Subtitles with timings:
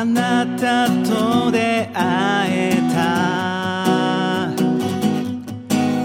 [0.00, 4.48] あなたと出会えた。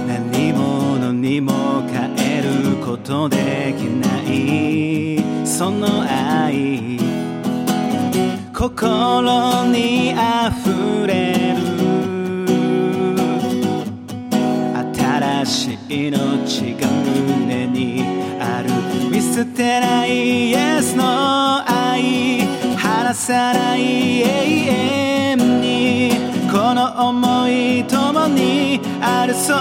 [0.06, 5.24] 何者にも変えることできない。
[5.48, 7.00] その愛
[8.52, 11.25] 心にあふれ
[23.26, 24.26] さない永
[25.32, 26.12] 遠に
[26.52, 29.58] この思い共にあるそう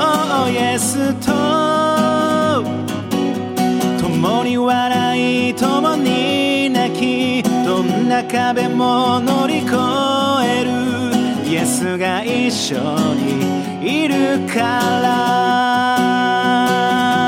[0.53, 1.33] イエスと
[3.99, 9.75] 共に笑い共に泣きどんな壁も乗り越
[10.45, 10.71] える
[11.51, 12.77] イエスが一緒
[13.15, 14.61] にいるか
[15.01, 17.24] ら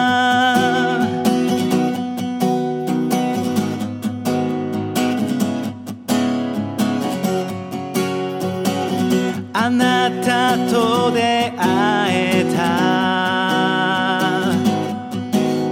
[9.67, 11.59] あなたと出会
[12.15, 12.63] えた。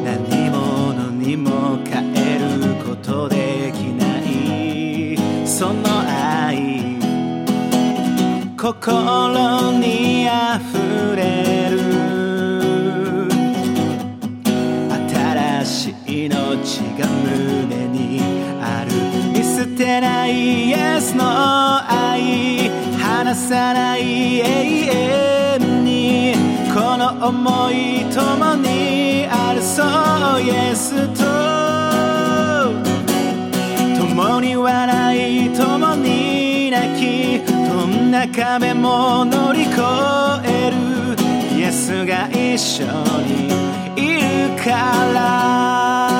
[0.02, 5.16] 何者にも変えることできない。
[5.46, 6.98] その愛
[8.56, 11.78] 心にあふれる。
[15.08, 18.20] 新しい命が胸に
[18.60, 18.90] ある。
[19.32, 21.22] 見捨てないイエスの
[21.68, 21.73] 愛
[23.34, 24.44] さない永
[25.58, 26.34] 遠に
[26.72, 31.24] この思い共にあるそうイエスと。
[33.98, 39.80] 共に笑い共に泣きどんな壁も乗り越
[40.44, 40.76] える。
[41.58, 42.84] イエスが一緒
[43.24, 43.48] に
[43.96, 44.70] いるか
[45.12, 46.13] ら。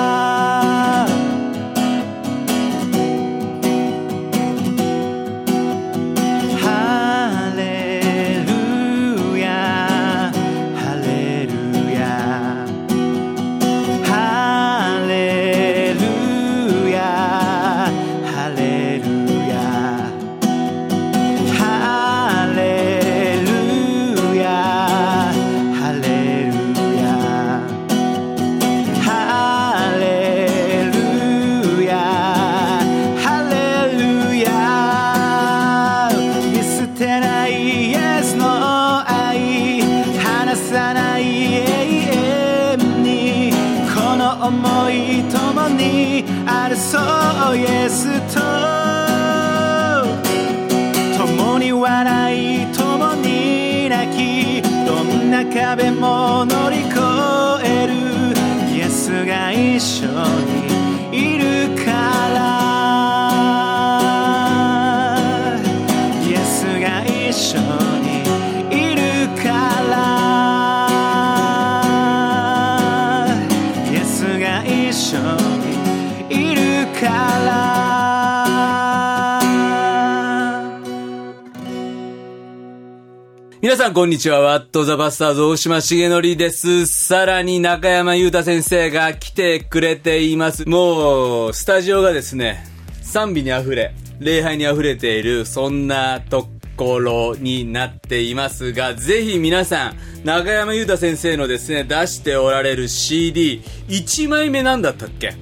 [83.95, 84.41] こんにちは。
[84.41, 86.85] ワットザバスターズ大島重則です。
[86.87, 90.69] さらに中山優太先生が来てくれています。
[90.69, 92.67] もう、スタジオがですね、
[93.03, 105.35] 賛美に溢れ、礼拝に溢れている、そんなところになっていますが、ぜひ皆さん、中山優太先生のですね、出しておられる CD、1枚目なんだったっけ？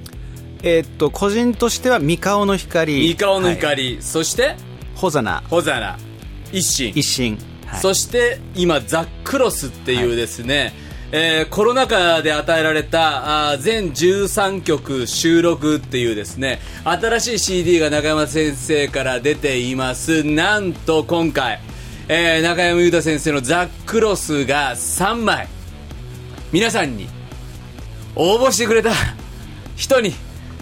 [0.61, 4.55] えーっと個人としては三顔の光三顔のはい光、そして、
[4.93, 5.97] ホザナホザナ、
[6.51, 6.93] 一心。
[6.95, 7.39] 一心、
[7.73, 7.81] はい。
[7.81, 10.73] そして今ザックロスっていうですね、
[11.11, 20.23] えーコロナ禍で与えられたあー全13曲収録っていうですね新しい CD が中山先生から出ています。
[20.23, 21.59] なんと今回、
[22.07, 25.47] えー中山裕太先生のザックロスが3枚
[26.51, 27.07] 皆さんに
[28.15, 28.91] 応募してくれた
[29.75, 30.13] 人に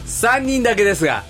[0.06, 1.24] 3人だけですが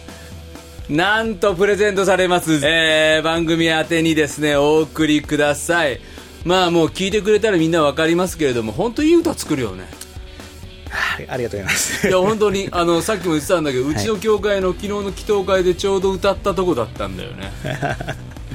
[0.89, 6.01] なんとプレゼントされます、えー、番組宛てにですねお送りください。
[6.43, 9.85] まあもう聞いてくれたらみんなわかりますけれども本当いい歌作るよね。
[10.89, 12.07] はいありがとうございます。
[12.07, 17.51] いや本当に あのさっきも言ってたんだけど、うちの教会の昨日の祈祷会でちょうど歌ったとこだったんだよね。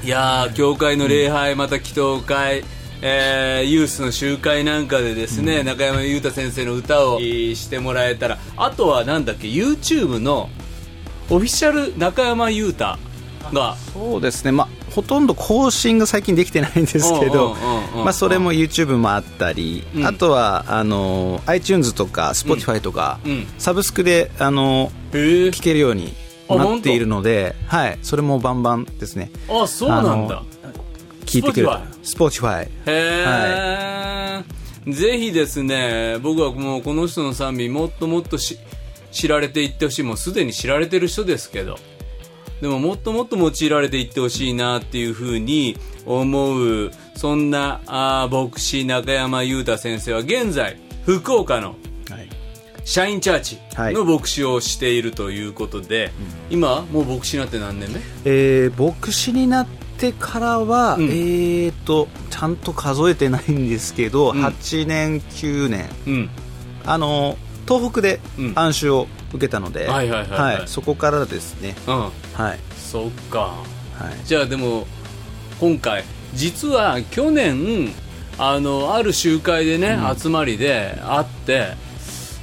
[0.04, 0.08] い。
[0.08, 2.64] やー教会の礼拝また祈祷会。
[3.02, 8.38] えーユースの集会なんかでですね、中山裕太先生の歌をえーしてもらえたら。
[8.56, 10.50] あとはなんだっけ YouTube の
[11.30, 12.96] オフィシャル中山裕太
[13.52, 17.56] がそうですね、まあ、ほとんど更新が最近できてないんですけど
[18.12, 20.06] それも YouTube もあったり、うん。
[20.06, 23.46] あとはあの iTunes とか Spotify とか、うん。
[23.58, 25.50] サブスクであのへえ。
[25.50, 26.14] 聴けるように
[26.48, 29.30] あなっているので、はい、それもバンバンですね。
[29.48, 30.42] あそうなんだ。
[31.24, 31.82] 聞いてくれた。
[32.02, 34.44] Spotifyへ
[34.86, 38.58] え、ぜひですね僕はもうこの人の賛美もっともっとし
[39.16, 40.02] 知られていってほしい。
[40.02, 41.78] もうすでに知られてる人ですけど。
[42.60, 45.76] でももっともっと用いられていってほしいなっていうふうに
[46.06, 51.76] 思うそんなあー牧師中山裕太先生は現在福岡の
[52.10, 52.28] はい。
[52.84, 53.58] 社員チャーチ
[53.94, 56.12] の牧師をしているということで、
[56.50, 58.00] 今もう牧師になって何年目？
[58.24, 59.66] えー牧師になっ
[59.98, 61.04] てからは、うん。
[61.06, 64.44] えーとちゃんと数えてないんですけど、うん。
[64.44, 65.88] 8年9年。
[66.06, 66.30] うん。
[66.84, 67.36] あの
[67.66, 68.52] 東北でうん。
[68.54, 70.68] 暗衆を受けたので、はいはいはいはい。
[70.68, 71.74] そこからですね。
[71.86, 71.94] うん。
[71.94, 72.58] はい。
[72.76, 73.38] そっか。
[73.38, 74.26] はい。
[74.26, 74.86] じゃあでも
[75.58, 76.04] 今回
[76.34, 77.92] 実は去年
[78.38, 81.68] あのある集会でね、集まりで会って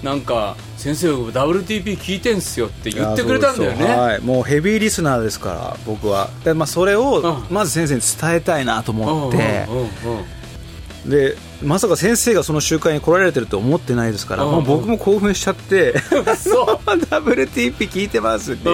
[0.02, 3.86] なんか先生 WTP 聞いてんすよって言ってくれたんだよね。
[3.86, 6.30] はい、もうヘビーリスナーですから僕は。
[6.44, 7.54] で、まあ、それをうん。
[7.54, 9.66] まず先生に伝えたいなと思って。
[9.70, 9.90] うんうんうん
[11.06, 11.10] うん。
[11.10, 15.98] でまさか先生がその集会に来られてると思ってないですから、うんもう僕も興奮しちゃって
[16.38, 16.76] そう。
[16.86, 18.70] WTP 聞いてますって、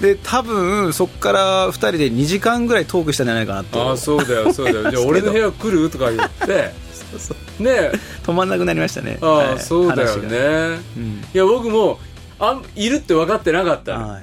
[0.00, 4.90] で多分そこから2人で2時間ぐらいトークしたんじゃないかなとああそうだよそうだよ。
[4.90, 5.90] じゃあ俺の部屋来る？
[5.90, 6.72] とか言って。
[7.58, 7.90] ね
[8.22, 9.18] 止まんなくなりましたね。
[9.20, 9.60] ああ、はい。
[9.60, 11.24] そうだよね、うん。
[11.34, 11.98] いや僕も
[12.38, 14.20] あんいるって分かってなかったの、は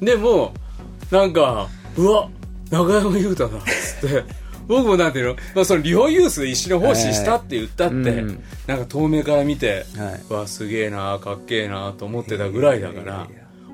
[0.00, 0.04] い。
[0.04, 0.54] でも
[1.10, 1.66] なんか
[1.96, 2.28] うわ
[2.70, 3.60] 中山優太だっ
[4.00, 4.24] つって
[4.70, 8.42] 僕もなんていうの,、まあその日本ユースで一緒に奉仕したって言ったって、うん。
[8.68, 10.32] なんか遠目から見て、はい。
[10.32, 13.26] わすげえなかっけえなと思ってたぐらいだから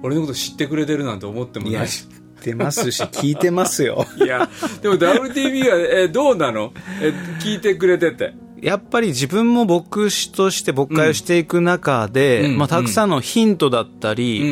[0.03, 1.89] 俺のこと知ってくれてるなんて思ってもいやない。
[1.89, 4.07] し知ってますし 聞いてますよ。
[4.17, 4.49] いや
[4.81, 6.73] でも WTV はえどうなの？
[7.03, 8.33] え聞いてくれてて
[8.67, 14.49] やっぱり自分も牧師として牧会をしていく中で、うんまあ、たくさんのヒントだったり、うん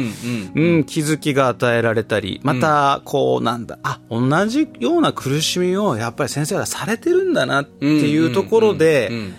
[0.55, 9.35] うんうん、気づきが与えられたり、また、こう、なんだ、あ、同じような苦しみを、やっぱり先生がされてるんだなっていうところでう、ん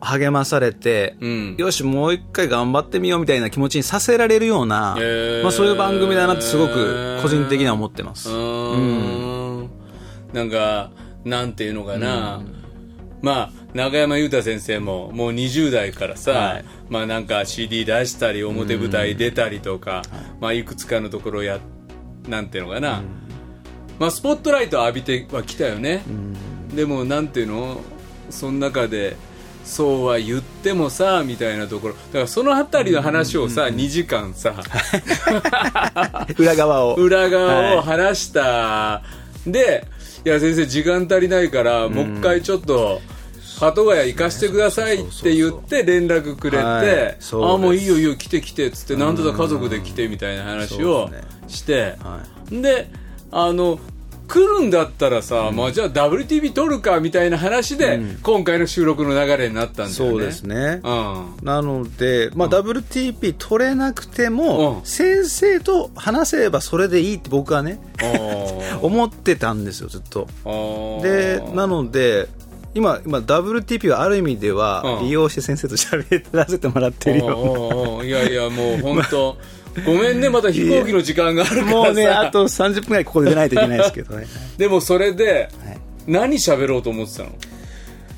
[0.00, 1.54] 励まされて、うん。
[1.56, 5.42] よし、もう一回頑張ってみようみたいな気持ちにさせられるような、へー。
[5.42, 8.30] まあそういう番組だなってすごく個人的には思ってます。
[8.30, 8.76] うー。
[9.62, 9.70] ん。
[10.32, 10.90] なんか
[11.24, 12.42] なんていうのかな、
[13.22, 16.64] まあ中山裕太先生ももう20代からさ、はい。
[16.88, 20.08] まあなんか CD 出したり表舞台出たりとか、い。
[20.40, 21.60] まあいくつかのところや
[22.28, 23.02] なんていうのかな、
[23.98, 26.02] まあスポットライト浴びてはきたよね、
[26.74, 27.80] でもなんていうの？
[28.30, 29.16] その中で
[29.64, 31.94] そうは言ってもさみたいなところ。
[31.94, 34.54] だからそのあたりの話をさ、2時間さ
[36.38, 36.94] 裏側を。
[36.94, 39.02] 裏側を話した、
[39.46, 39.86] で
[40.24, 43.00] いや先生時間足りないから、もう一回ちょっと
[43.58, 51.48] 鳩ヶ谷行かしてくださいって言って連絡くれて、はいああもういいよいいよ来て来てっつってなんとか家族で来てみたいな話をそうですね。
[51.48, 51.96] して。
[52.00, 52.20] は
[52.50, 52.90] で
[53.30, 53.78] あの
[54.28, 59.94] 来るんだったらさ、まあ、じゃあ WTV 撮るかみたいな話で、今回の収録の流れになったんだよね。
[59.94, 60.80] そうですね。
[60.82, 61.36] うん。
[61.42, 64.84] なので、まあ、WTP 取れなくても、うん。
[64.84, 67.78] 先生と話せればそれでいいって僕はね、
[68.82, 70.26] 思ってたんですよ、ずっと。
[71.02, 72.28] で、なので、
[72.76, 79.36] 今、今、WTP はある意味ではうん利用して先生と喋らせてもらってるよいやいやもう本当
[79.84, 84.26] ごめんねまた飛行機の時間があるからさもうね、あと30分ぐらいここで出ないといけないですけどね。
[84.56, 87.30] でもそれではい何喋ろうと思ってたの？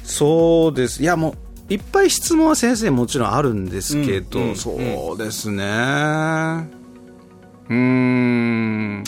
[0.04, 1.02] そうです。
[1.02, 1.36] いや、も
[1.70, 5.64] う、いっぱい質問は先生もちろんあるんですけど、うんうんそうですね。
[5.64, 9.04] うーん。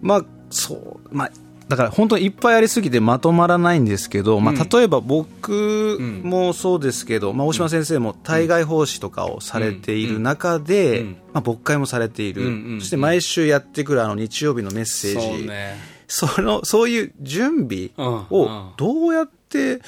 [0.00, 1.30] まあ、そう、まあ、
[1.68, 11.16] だから本当にいっぱいありすぎてまとまらないんですけど、まあ、例えば僕もそうですけど、まあ、大島先生も対外奉仕とかをされている中で、うん。
[11.34, 15.98] まあ、牧会もされている、そして毎週やってくるあの日曜日のメッセージ、そうね。
[16.08, 19.80] そのそういう準備うんをどうやって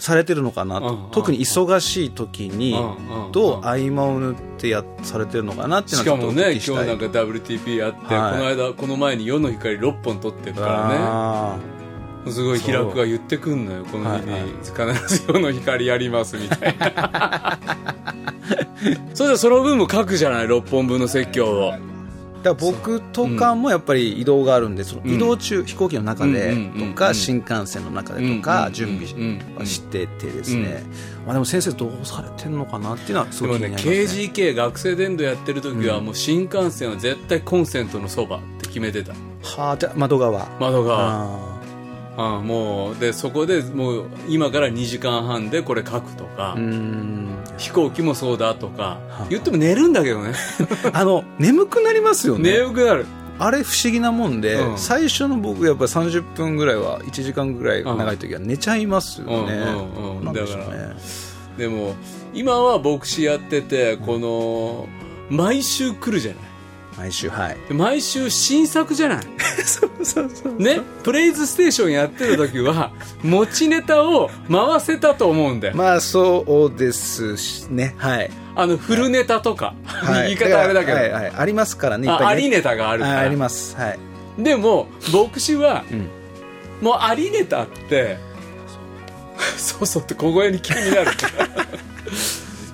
[0.00, 0.80] されてるのかな
[1.12, 2.74] 特に忙しい時に
[3.32, 8.32] どう合間を縫ってやされてるのかなっていうしかもね今日なんか WTP あって、はい。
[8.32, 11.58] この間この前に夜の光6本撮ってるからあ
[12.24, 14.32] ねすごい平くが言ってくんのよこの日に。
[14.32, 14.50] はいはい。
[14.94, 17.58] 必ず夜の光やりますみたいな。
[19.14, 21.72] それじゃその分も書くじゃない6本分の説教を。
[21.72, 21.89] ー
[22.42, 29.56] だ僕とかもやっぱり移動があるんでその移動中、飛行機の中でとか新幹線の中でとうんかうん準備うん。
[29.56, 30.82] はしててですね、
[31.26, 33.92] まあ、でも先生どうされてるのかなっていうのはすごい気になりますね。
[33.92, 39.12] KGK 学生伝道やってる時はもう新幹線は絶対コンセントのそばって決めてた。
[39.42, 40.48] はあじゃあ窓側。
[40.58, 41.24] 窓側。
[41.24, 41.60] あ
[42.16, 47.28] ああもうでそこでもう今から2時間半でこれ書くとか、うん
[47.60, 50.32] 飛行機もそうだとかは言っても寝るんだけどね。
[50.92, 52.52] あの眠くなりますよね。
[52.52, 53.06] 眠くなる。
[53.38, 54.78] あれ不思議なもんで、うん。
[54.78, 59.58] 最初の僕やっぱり30分ぐらいは1時間ぐらい長い時は寝ちゃいますよね。
[60.32, 60.96] だから
[61.58, 61.94] でも
[62.32, 64.88] 今は牧師やっててこの
[65.28, 66.49] 毎週来るじゃない
[67.00, 67.56] 毎週はい。
[67.68, 69.24] で毎週新作じゃない？
[69.64, 70.80] そうそうそうね？
[71.02, 72.92] プレイズステーションやってる時は
[73.24, 75.76] 持ちネタを回せたと思うんだよ。
[75.76, 77.94] まあそうですしね。
[77.96, 83.14] はい、あのフルネタとか、はい、 言い方あれだけど、はいはい、ありますからねありネタがあるから。
[83.16, 83.76] ああります。
[83.76, 83.98] はい、
[84.38, 86.08] でも牧師は、うん。
[86.82, 88.18] もうありネタって
[89.56, 91.10] そうそうって小声に急になる。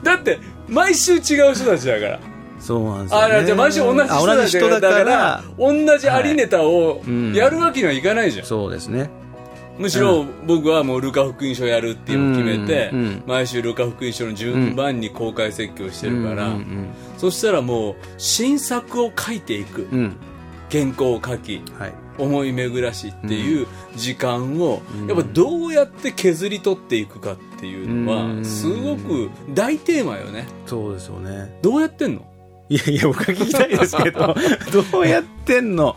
[0.03, 1.17] だって毎週違
[1.51, 2.21] う人たちだから
[2.67, 7.33] そうなんですよ、ね、あじゃあ毎週同じ人だからら同じありネタをうん。
[7.33, 9.09] やるわけにはいかないじゃん、そうですね。
[9.79, 19.83] むしろ僕はもうルカ福音書やるっていうのを決めて、うんうん毎週ルカ福音書の順番に公開説教してるから、うんそしたらもう新作を書いていく。
[19.93, 20.17] うん、うん
[20.69, 21.95] 原稿を書きはい。
[22.19, 25.07] 思い巡らしっていう時間を、うん。
[25.07, 28.39] やっぱどうやって削り取っていくかっていうのうん。
[28.39, 30.49] はすごく大テーマよね。
[30.67, 31.57] そうですよね。
[31.63, 32.27] どうやってんの？
[32.69, 34.35] いやいや僕は聞きたいですけど
[34.93, 35.97] どうやってんの、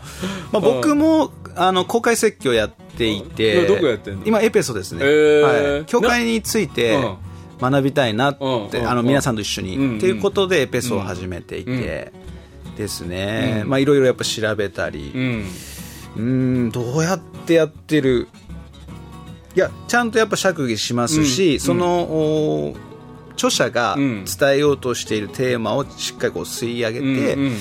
[0.52, 4.22] まあ、僕もあの公開説教やっていてどこやってんの？
[4.24, 5.74] 今エペソですね、へー。
[5.76, 7.16] はい、教会についてうん。
[7.60, 12.10] 学びたいなって、うんあの皆さんと一緒に、うんっていうことでエペソを始めていて、
[12.78, 15.12] ですね、まあいろいろやっぱ調べたり、
[16.16, 16.70] うん。
[16.70, 18.28] どうやってやってる？
[19.54, 21.60] いやちゃんとやっぱ釈義しますし、うん。
[21.60, 22.74] その、お
[23.40, 24.24] 著者がうん。
[24.24, 27.56] 伝えようとしているテーマをしっかりこう吸い上げて、うんうん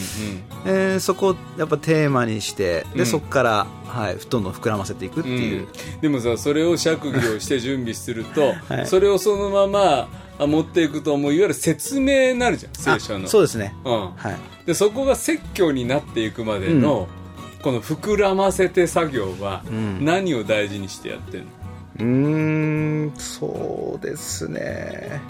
[0.65, 3.05] えーそこをやっぱテーマにしてで、うん。
[3.05, 6.01] そこから、はい、どんどん膨らませていくっていう、うん。
[6.01, 8.87] でもさそれを釈義をして準備すると、はい。
[8.87, 13.27] それをそのままあ持っていくともういわゆる説明になるじゃんあ聖書の。
[13.27, 17.07] そうですね、うん、はい、でそこが説教になっていくまでの、
[17.61, 20.05] この膨らませて作業はうん。
[20.05, 21.49] 何を大事にしてやってるの、
[21.99, 25.21] うーんそうですね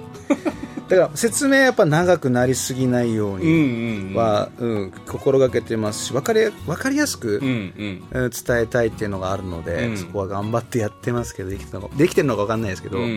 [0.88, 4.16] だから説明やっぱ長くなりすぎないよううん、にうんうん。
[4.16, 8.32] は、うん心がけてますし分かり分かりやすく、うん伝
[8.62, 9.98] えたいっていうのがあるので、うん。
[9.98, 13.04] そこは頑張ってやってますけどできてるのかできてるのか分かんないですけど、うん。
[13.04, 13.08] う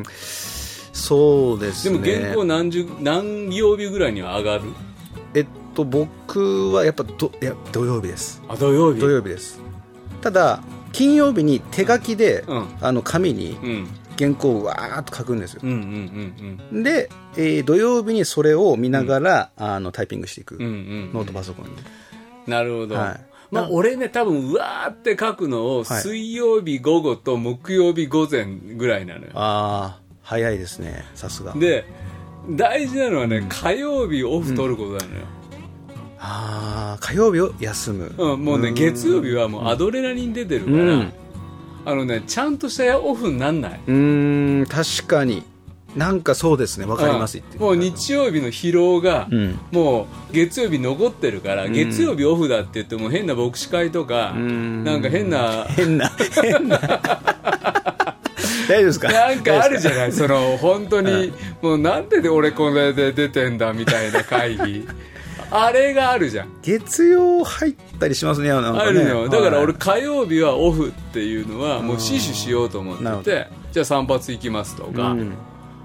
[0.00, 0.02] ん。
[0.92, 4.64] そうですでねも原稿何十何曜日ぐらいには上がる？
[5.34, 8.42] えっと僕はやっぱどいや土曜日です。
[8.46, 9.00] あ土曜日。
[9.00, 9.58] 土曜日です。
[10.20, 10.60] ただ
[10.92, 12.66] 金曜日に手書きで、うん。
[12.82, 13.88] あの紙にうん
[14.22, 15.60] 原稿をわーっと書くんですよ。
[15.64, 21.10] うんうんうんで、えー土曜日にそれを見ながら、あのタイピングしていく、うんうんうん。
[21.12, 21.72] ノートパソコンに
[22.46, 23.20] なるほど、はい。
[23.50, 26.02] まあ、俺ね多分うわーって書くのをはい。
[26.02, 31.04] 水曜日午後と木曜日午前ぐらいなのよ、ああ早いですね。
[31.14, 31.52] さすが。
[31.54, 31.84] で
[32.48, 35.26] 大事なのはね、火曜日オフ取ることなのよ、
[36.18, 38.74] ああ火曜日を休む、うん、もうねん。
[38.74, 41.12] 月曜日はもうアドレナリン出てるから、うん
[41.84, 43.80] あのねちゃんとしたオフになんない。
[43.86, 45.42] うーん確かに。
[45.96, 49.58] なんかそうですねわかります、もう日曜日の疲労が、うん。
[49.72, 51.72] もう月曜日残ってるから、ん。
[51.72, 54.84] 月曜日オフだって言っても変な牧師会とか、ん。
[54.84, 56.78] なんか変な変な変な。
[58.68, 59.12] 大丈夫ですか？
[59.12, 64.88] なんかあるじゃんないその本当に、もうなんでで俺これで出てんだみたいな会議
[65.52, 66.48] あれがあるじゃん。
[66.62, 68.54] 月曜入ったりしますねね。
[68.54, 75.34] あるだから俺はい火曜日はオフっていうのはもう死守しようと思っててじゃあ散髪行きますとか、うん。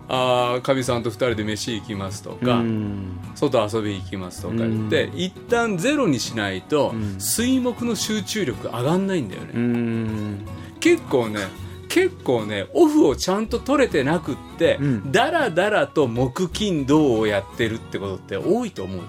[0.09, 3.19] ああかみさんと二人で飯行きますとか、うん。
[3.35, 7.19] 外遊び行きますとか言って、一旦ゼロにしないと、ん。
[7.19, 10.45] 水木の集中力上がんないんだよね、うん。
[10.79, 11.41] 結構ね
[11.89, 15.11] 結構ねオフをちゃんと取れてなくって、うん。
[15.11, 19.01] だらだらと木金土をやってるってことって多いと思う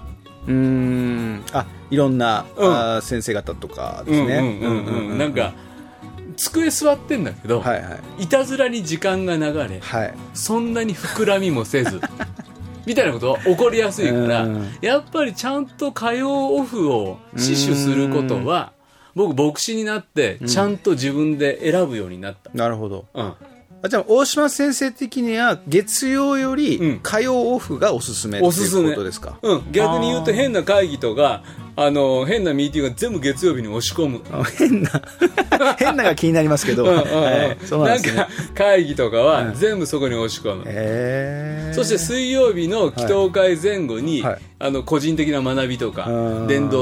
[0.47, 1.43] うーん。
[1.53, 3.01] あいろんな、うん。
[3.01, 4.59] 先生方とかですね。
[5.17, 5.53] なんか
[6.37, 8.23] 机座ってんだけど、はいはい。
[8.23, 10.13] いたずらに時間が流れはい。
[10.33, 11.99] そんなに膨らみもせず
[12.85, 14.67] みたいなことは起こりやすいから、うん。
[14.81, 18.71] やっぱりちゃんと火曜オフを死守することは
[19.15, 23.05] 僕牧師になってちゃんと自分で選ぶようになった、なるほど。
[23.13, 23.33] うん
[23.81, 26.57] あじゃあ大島先生的には月曜ようん。
[26.57, 31.43] り火曜オフがおすすめっていうおすすめことですか、うん、逆に言うと変な会議とか
[31.81, 34.21] あの変なミーティングが全部月曜日に押し込む。
[34.31, 34.89] あ変な
[35.79, 37.21] 変なが気になりますけど、うんうんうん。
[37.23, 38.21] はい、そうなんですね。
[38.21, 41.73] か会議とかは全部そこに押し込む、へー。
[41.73, 44.39] そして水曜日の祈祷会前後に、はい。
[44.61, 46.47] あの個人的な学びとかー。
[46.47, 46.81] 伝道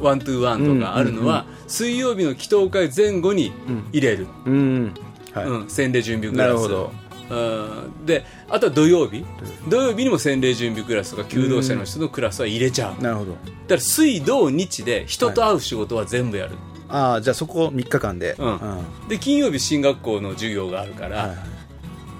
[0.00, 3.52] ワントゥーワンとかあるのは、水曜日の祈祷会前後に
[3.92, 4.94] 入れる、うん
[5.34, 6.48] はい、うん、洗礼準備クラス。
[6.48, 6.92] なるほど。
[7.30, 8.06] うん。
[8.06, 9.24] であとは土曜日。
[9.68, 13.32] 土曜日にも洗礼準備クラスとか求道者の人のクラスは入れちゃう、だなるほど。
[13.32, 16.56] から水土日で人と会う仕事は全部やる、
[16.88, 18.58] ああじゃあそこ3日間で、うん。
[18.58, 21.36] はで金曜日進学校の授業があるから、いはい。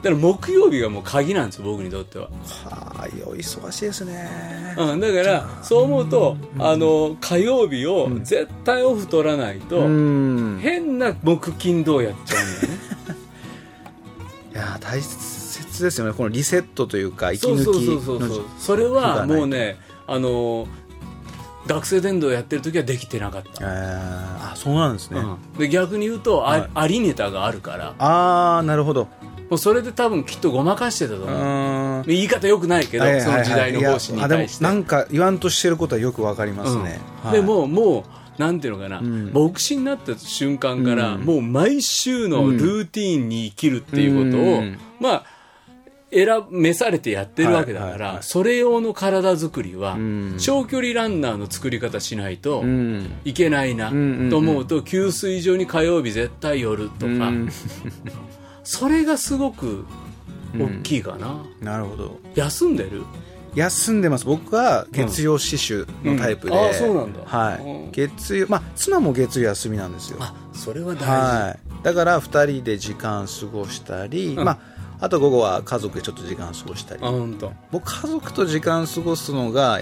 [0.02, 2.30] だから木曜日がもう鍵なんですよ僕にとっては、は
[3.04, 10.58] あお忙しいですね、うん、だからそう思うと、あの火曜日を絶対オフ取らないと、うん。
[10.58, 12.91] い変な木金土やっちゃうんだよね
[14.54, 16.12] や大切ですよね。
[16.12, 18.18] このリセットというか息そうそう抜きそうそう。
[18.18, 20.66] そうのそれはもうねあの
[21.66, 25.58] 学生伝道やってる時はできてなかった、えーあそうなんですね、うん。
[25.58, 26.70] で逆に言うとあ,、はい。
[26.74, 27.94] ありネタがあるから。
[27.98, 29.08] ああなるほど。
[29.48, 31.24] もうそれで多分きっとごまかしてたとう。
[31.26, 33.32] 思う、言い方よくないけど、はいはいはい。
[33.32, 34.14] その時代の方針に対して。
[34.14, 36.98] いやあでもなんか言わんとしてることはよくわかりますね、はい。
[37.26, 39.30] うんでももうなんていうのかな、ん。
[39.32, 41.20] 牧師になった瞬間から、うん。
[41.22, 44.78] もう毎週のルーティーンに生きるっていうことを、うん。
[45.00, 45.24] まあ
[46.12, 50.36] 選召されてやってるわけだから、それ用の体作りは、ん。
[50.38, 53.12] 長距離ランナーの作り方しないとうん。
[53.24, 53.90] いけないな、
[54.30, 57.48] と思うと給水所に火曜日絶対寄るとか、うん。
[58.64, 59.86] それがすごく
[60.58, 62.20] 大きいかな、なるほど。
[62.34, 63.02] 休んでる？
[63.54, 64.24] 休んでます。
[64.24, 66.70] 僕は月曜死守のタイプで、うん。
[66.70, 67.20] あそうなんだ。
[67.24, 67.68] はうん。
[67.88, 70.18] い月曜まあ妻も月曜休みなんですよ。
[70.20, 71.84] あそれは大事、はい。
[71.84, 74.44] だから2人で時間過ごしたり、うん。
[74.44, 74.58] まあ
[75.00, 77.00] あと午後は家族でちょっと時間過ごしたり。
[77.02, 77.52] あ本当。
[77.70, 79.80] 僕家族と時間過ごすのが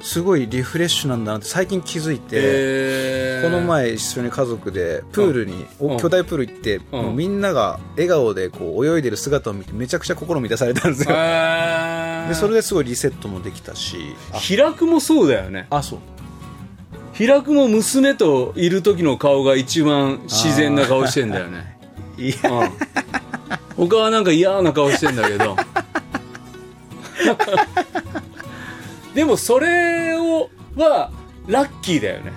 [0.00, 3.50] すごいリフレッシュなんだなって最近気づいて、えー。
[3.50, 5.90] この前一緒に家族でプールに、うん。
[5.92, 11.87] お巨大プール行って、もうみんなが笑顔でこう泳いでる姿を見てめちゃくちゃ心満たされたんですよ、へー
[12.28, 14.14] でそれですごいリセットもできたし。
[14.32, 14.38] あ。
[14.38, 15.66] 開くもそうだよね。
[15.70, 15.98] あそう。
[17.18, 21.78] 開くも娘といる時の顔が一番自然な顔してんだよね。
[22.18, 22.36] いや。
[22.50, 22.70] うん。
[23.88, 25.56] 他はなんか嫌な顔してんだけど。
[29.14, 31.10] でもそれをは
[31.46, 32.32] ラッキーだよね。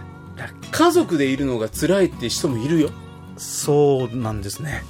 [0.72, 2.90] 家族でいるのが辛いって人もいるよ。
[3.38, 4.84] そうなんですね。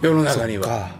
[0.00, 0.90] 世の中には。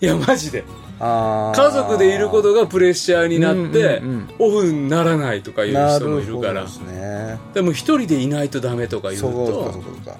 [0.00, 0.64] いやマジで
[1.02, 4.34] 家族でいることがプレッシャーになって、うんうんうん。
[4.38, 6.62] オフにならないとかいうな人もいるから。
[6.62, 7.38] ですね。
[7.54, 10.16] でも一人でいないとダメとか言うそうかとそうかそうか。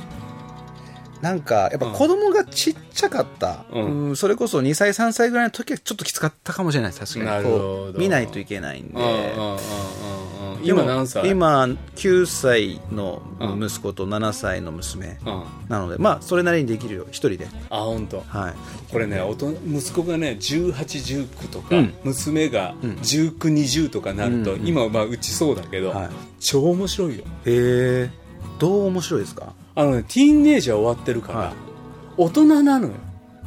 [1.21, 4.09] なんかやっぱ子供がちっちゃかった、うん。
[4.09, 7.95] うんそれこそ2歳3歳ぐらいの時はちょっときつかったかもしれない確かに。
[7.97, 8.95] 見ないといけないんで。
[8.95, 9.59] うんうんうんうん
[10.63, 11.29] 今何歳？
[11.29, 13.23] 今9歳の
[13.61, 15.19] 息子と7歳の娘。
[15.25, 15.33] うん。
[15.33, 17.07] あなのでまあそれなりにできるよ。
[17.11, 17.49] 一人で。
[17.71, 18.21] 本当。
[18.21, 18.55] はい。
[18.91, 19.21] これね
[19.67, 21.95] 息子がね1819とか、うん。
[22.05, 24.67] 娘が1920とかなると、うんうん。
[24.67, 26.11] 今まあうちそうだけど、はい。
[26.41, 27.25] 超面白いよ。
[27.25, 28.11] へえ。
[28.59, 29.53] どう面白いですか？
[29.75, 31.53] あのねティーンネイジャー終わってるから、はい。
[32.17, 32.95] 大人なのよ。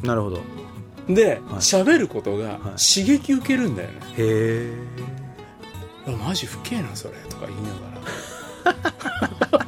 [0.04, 0.38] なるほど。
[0.38, 4.73] へで喋、ることが刺激受けるんだよね、え。
[5.21, 5.24] あ
[6.12, 9.06] マジ不敬なそれとか言いなが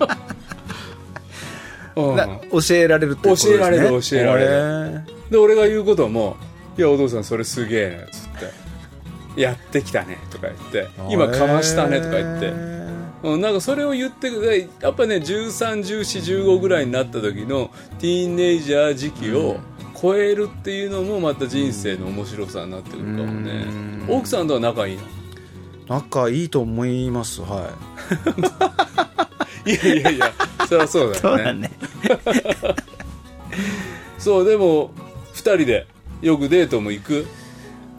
[0.05, 0.17] ら。
[2.49, 2.61] うん。
[2.61, 3.57] 教えられるってことですね。
[3.57, 4.93] 教えられる教えられる。
[5.05, 6.37] るで俺が言うことも
[6.77, 12.53] 「いやお父さんそれすげえね」っつって「やってきたね」とか言って「今かましたね」とか言って、
[13.23, 19.57] うん、なんかそれを言ってくれやっぱね131415ぐらいになった時のティーンネイジャー時期を
[19.99, 23.65] 超えるっていうのもまた人生の面白さになってくるかもね。
[24.07, 24.15] うん。
[24.15, 25.01] 奥さんとは仲いいの？
[25.87, 27.41] 仲いいと思います。
[27.41, 27.69] は
[29.65, 29.69] い。
[29.73, 30.33] やいやいや
[30.67, 31.61] そりゃそうだよね。
[31.61, 31.71] ね。
[34.17, 34.91] そうでも
[35.33, 35.87] 2人で
[36.21, 37.25] よくデートも行く？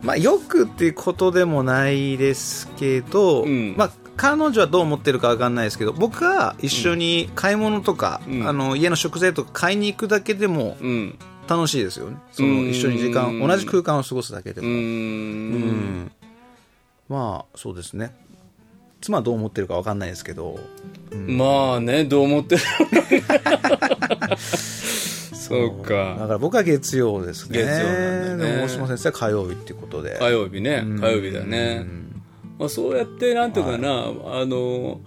[0.02, 3.74] まあよくっていうことでもないですけど、うん。
[3.76, 8.48] まあ彼女はどう思ってるかわかんないですけど僕が一緒に買い物とか、うん。
[8.48, 11.18] あの家の食材とか買いに行くだけでもうん。
[11.48, 12.16] 楽しいですよね。
[12.32, 12.64] そうん。
[12.66, 16.10] の一緒に時間同じ空間を過ごすだけでも、うん
[17.08, 18.14] まあそうですね。
[19.00, 20.58] 妻はどう思ってるかわかんないですけど、
[21.12, 22.62] まあねどう思ってる
[25.32, 25.68] そう。
[25.82, 26.16] だか。
[26.16, 27.58] から僕は月曜ですね。
[27.60, 30.18] 月曜なんでも大島先生は火曜日っていうことで。
[30.18, 30.82] 火曜日ね。
[30.82, 31.86] 火曜日だね、
[32.58, 35.00] まあ、そうやってなんていうかな、あの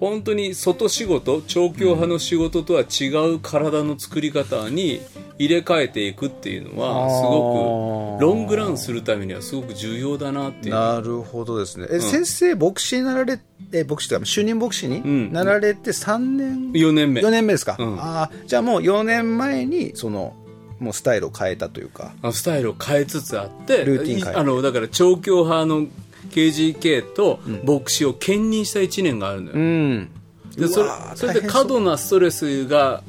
[0.00, 5.00] 本当に外仕事調教派の仕事とは違う体の作り方に
[5.38, 10.74] 入れ替えていくっていうのはすごくロングランするためにはすごく重要だなっていう。
[10.74, 11.86] なるほどですね。
[11.90, 13.38] え、先生牧師になられ
[13.70, 15.32] て牧師というか就任牧師にん。
[15.32, 17.20] なられて3年、4年目。
[17.20, 17.98] 4年目ですか、うん。
[17.98, 20.34] ああじゃあもう4年前にその
[20.78, 22.12] もうスタイルを変えたというか。
[22.32, 25.86] スタイルを変えつつあってルーティン変えあのだから調教派の
[26.32, 30.10] KGK と牧師を兼任した1年があるのよ、うん。
[30.56, 33.02] でそれそれで過度なストレスが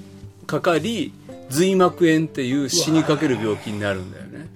[0.45, 1.13] かかり
[1.49, 4.49] 髄膜炎っていう死にかける病気になるんだよね。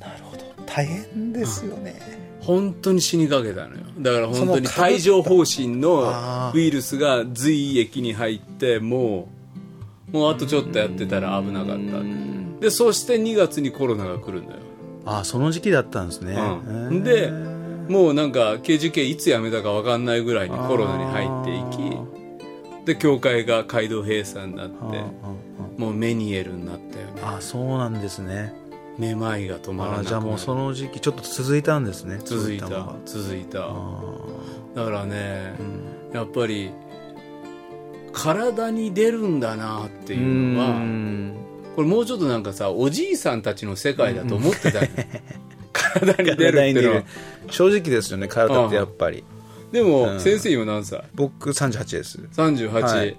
[0.00, 0.44] なるほど。
[0.66, 2.00] 大変ですよね、
[2.40, 3.82] 本当に死にかけたのよ。
[3.98, 9.28] だから本当に帯状疱疹のウイルスが髄液に入っても
[10.12, 12.60] うもうあとちょっとやってたら危なかった。
[12.60, 14.60] でそして2月にコロナが来るんだよ。
[15.04, 17.55] ああその時期だったんですね、うん、へでー
[17.88, 21.62] もうなんか KGK いつ辞めたか分かんないぐらいにコロナに入ってい
[22.82, 24.76] きで教会が街道閉鎖になって
[25.76, 27.22] もうメニエルになったよね。
[27.22, 28.54] ーあーそうなんですね。
[28.98, 32.18] めまいが止まらなじゃあもうその時期ちょっと続いたんですね。
[32.24, 33.66] 続いた続いた。
[33.66, 34.00] あ
[34.74, 36.70] だからねー、やっぱり
[38.12, 41.34] 体に出るんだなってうんいうのはうん。
[41.74, 44.90] これもうちょっとなんかさおじいさんたちの世界だと思ってたよ。
[44.92, 45.22] ね
[46.00, 47.02] 体に出るっていうのは。
[47.50, 49.24] 正直ですよね体ってやっぱり。
[49.72, 50.20] でも、うん。
[50.20, 51.02] 先生今何歳？
[51.14, 52.18] 僕38です。
[52.32, 53.16] 38、はい。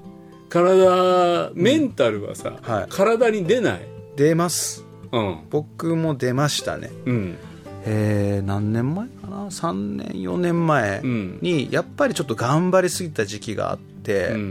[0.49, 2.85] 体メンタルはさ、はい。
[2.89, 3.81] 体に出ない？
[4.15, 4.85] 出ます。
[5.11, 5.39] うん。
[5.49, 6.89] 僕も出ましたね。
[7.05, 7.37] うん。
[7.85, 11.39] えー、何年前かな？3年4年前うん。
[11.41, 14.49] にやっぱりちょっと頑張りすぎた時期があって、うん。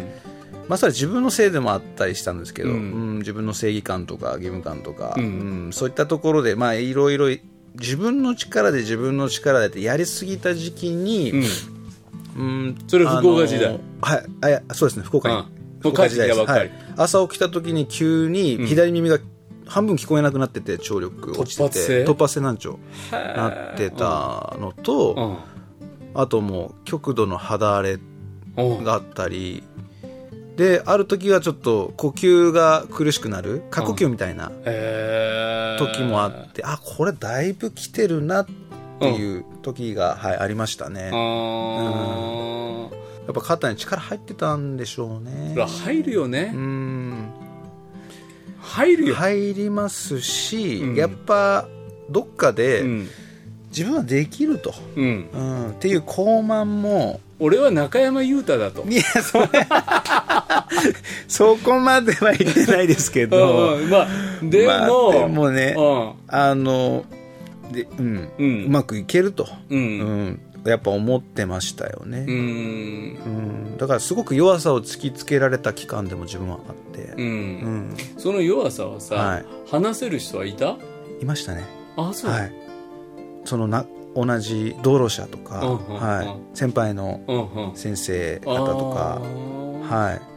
[0.68, 5.24] まあそれは自分のせいでもあったりしたんですけど、ううんん自分の正義感とか義務感とか、うん。
[5.24, 7.28] うんそういったところでまあいろいろ
[7.80, 11.44] 自分の力で自分の力でってやりすぎた時期に、うん。
[12.36, 13.78] うんそれ福岡時代。
[14.02, 14.62] はい。
[14.68, 15.44] あそうですね福岡に、うん
[15.78, 16.40] 福岡時代です。
[16.40, 16.70] はい。
[16.96, 19.18] 朝起きた時に急に左耳が
[19.66, 22.04] 半分聞こえなくなってて聴力落ちて突発性？
[22.04, 22.78] て突発性難聴
[23.10, 25.14] なってたのと、
[26.14, 26.20] うん。
[26.20, 28.00] あともう極度の肌荒れう。
[28.62, 29.62] んがあったり
[30.56, 33.62] である時はちょっと呼吸が苦しくなる。
[33.70, 34.50] 過呼吸みたいな
[35.78, 38.46] 時もあって、あこれだいぶ来てるなっ
[38.98, 41.10] ていう時が、はい、ありましたね。
[41.12, 41.16] あ
[43.26, 45.54] やーっぱ肩に力入ってたんでしょうね。
[45.84, 47.28] 入るよね、うん。
[48.60, 50.96] 入るよ、入りますし、うん。
[50.96, 51.68] やっぱ
[52.08, 53.08] どっかでうん。
[53.70, 58.82] 自分はできると、うん、うん、っていう高慢も俺は中山裕太だと。
[58.88, 59.46] いやそれ
[61.28, 63.90] そこまでは言ってないですけうどんうん。
[63.90, 64.08] まあ
[64.42, 67.04] でも,、まあでもねうあの
[67.72, 68.28] で、うん。
[68.38, 68.64] うん。
[68.66, 69.46] うまくいけると、ん。
[69.46, 70.26] ううん。
[70.28, 72.34] んやっぱ思ってましたよね、うん。
[72.34, 72.38] う
[73.74, 73.76] ん。
[73.78, 77.96] だからすごく弱さを突きつけられた期間でも自分はあって、うん、うん。
[78.18, 79.44] その弱さはさ、はい。
[79.70, 80.76] 話せる人はいた？
[81.20, 81.62] いましたね。
[81.96, 82.52] あそう、はい。
[83.44, 86.00] そのな同じ道路者とか、うんうんうん。
[86.00, 87.76] はい、先輩のうんうん。
[87.76, 89.22] 先生方とか
[89.88, 90.36] はい。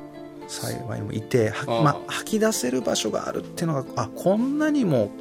[0.49, 5.11] 幸いもいてはまあ、吐き出せる場所があるっていうのがあこんなにも、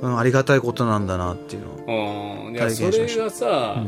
[0.00, 3.24] うん、ありがたいことなんだなっていうのを体現しました。
[3.24, 3.84] がさ、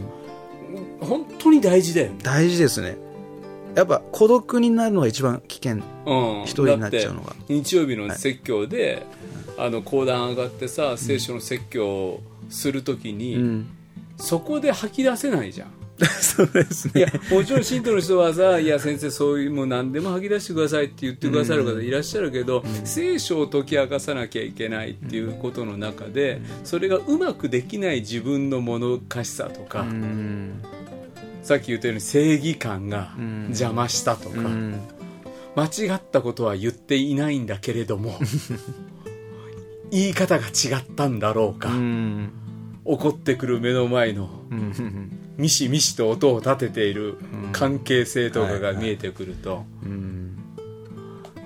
[1.00, 2.98] 本当に大事だよね、大事ですね。
[3.76, 5.84] やっぱ孤独になるのが一番危険。
[6.06, 7.36] うん、一人になっちゃうのが。
[7.48, 9.06] 日曜日の説教で、
[9.56, 13.68] あの講談上がってさ聖書の説教をするときに、うん。
[14.16, 15.68] そこで吐き出せないじゃん
[16.20, 30.62] そうですいやねもちろん信徒の人はさ「いや先生そういうもう何でも吐き出してください」って言ってくださる方いらっしゃるけど、聖書を解き明かさなきゃいけないっていうことの中でそれがうまくできない自分のもどかしさとか、うん。
[31.42, 33.46] さっき言ったように正義感がん。
[33.48, 34.80] 邪魔したとか、うん。
[35.56, 38.18] 間違ったことは言っていないんだけれども
[39.90, 42.30] 言い方が違ったんだろうか、うん。
[42.84, 47.16] 怒ってくる目の前のうんミシミシと音を立てている
[47.52, 50.36] 関係性とかが見えてくると、うん。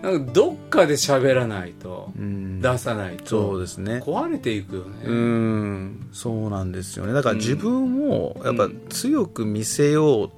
[0.03, 2.61] なんかどっかで喋らないと、うん。
[2.61, 4.01] 出さないそうとですね。
[4.05, 6.09] 壊れていくよね、うん。
[6.13, 7.13] そうなんですよね。
[7.13, 10.31] だから自分をやっぱ強く見せようっ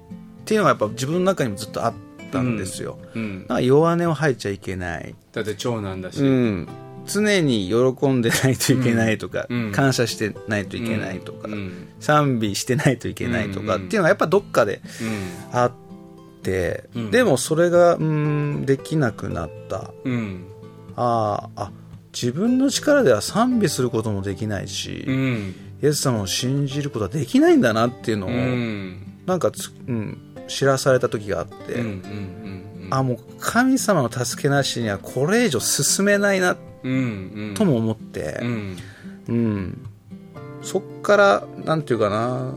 [0.45, 1.93] ていうのがやっぱ自分の中にもずっとあっ
[2.31, 6.67] たんですよ、うん、なんか弱音を吐いちゃいけない、だって長男だし、うん、
[7.05, 13.85] 常に喜んでないといけないとか、うん感謝してないといけないとか、うん賛美してないといけないとか、うん。
[13.85, 15.57] っていうのがやっぱどっかでうん。
[15.57, 15.71] あっ
[16.43, 17.11] て、うん。
[17.11, 19.91] でもそれがうんできなくなった。
[20.03, 20.45] うん。
[20.95, 21.71] あーあ
[22.13, 25.55] 自分の力では賛美することもできないし、うん。
[25.83, 29.21] イエス様を信じることはできないんだなっていうのを、うん。
[29.25, 31.83] なんかつ、うん、知らされた時があって、
[32.89, 36.74] あもう神様の助けなしにはこれ以上進めないなっうんうん
[37.55, 38.39] とも思って。
[38.41, 38.77] う、ん。
[39.27, 39.85] うん、
[40.61, 42.53] そっからなんていうかな。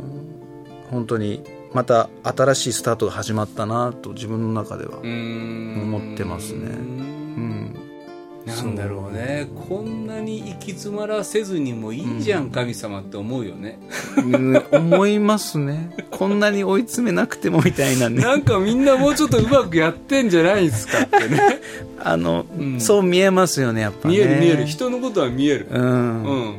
[0.90, 5.80] 本当にまた新しいスタートが始まったなと自分の中では、うん。
[5.82, 6.66] 思ってますね。
[6.66, 7.87] うん
[8.46, 9.48] なんだろうね。
[9.68, 13.78] こんなに行き詰まらせずにもいいじゃん、神様って思うよね。
[14.16, 15.94] うん思いますね。
[16.10, 18.22] こんなに追い詰めなくてもみたいなね。
[18.22, 21.60] なんかみんなもうちょっとうまくやってんじゃないんすかってね。
[22.00, 22.80] あの、ん。
[22.80, 24.14] そう見えますよねやっぱね。
[24.14, 24.66] 見える見える。
[24.66, 25.66] 人のことは見える。
[25.70, 26.54] うん、うん。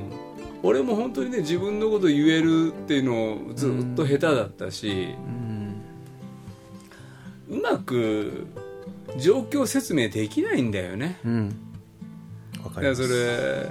[0.62, 5.15] 俺も本当にね自分のこと言えるっていうのをずっと下手だったし、
[7.50, 8.46] うまく
[9.18, 11.18] 状況説明できないんだよね。
[11.26, 11.68] うん
[12.63, 13.08] わかります。
[13.08, 13.69] れ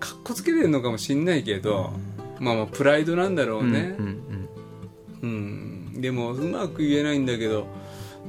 [0.00, 1.92] かっこつけてるのかもしんないけど、
[2.40, 3.94] まあまあプライドなんだろうね。
[3.98, 4.48] うんうん
[5.22, 7.66] うん、でもうまく言えないんだけど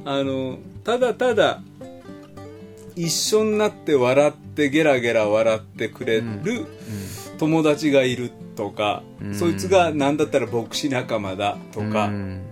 [0.04, 1.60] あのただただ
[2.94, 6.66] 一緒になって笑ってゲラゲラ笑ってくれる
[7.38, 9.34] 友達がいるとか、うん。
[9.34, 12.42] そいつが何だったら牧師仲間だとか、うん。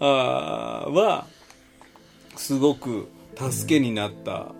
[0.00, 1.26] あーは
[2.36, 4.57] すごく助けになった、うん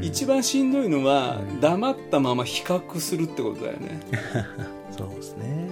[0.00, 4.00] 一番しんどいのは黙ったまま比較するってことだよね。
[4.96, 5.68] そうですね。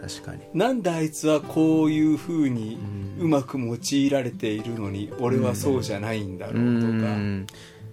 [0.00, 0.40] 確かに。
[0.54, 2.78] なんであいつはこういう風に
[3.18, 7.46] うまく用いられているのに俺はそうじゃないんだろうとか、うん。